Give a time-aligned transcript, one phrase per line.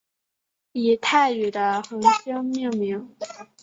[0.71, 3.15] 以泰语的恒星命名。